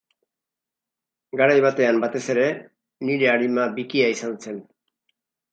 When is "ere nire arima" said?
2.35-3.69